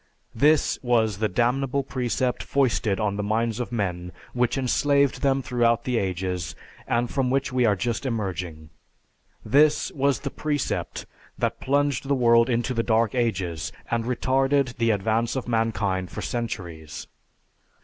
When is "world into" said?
12.15-12.73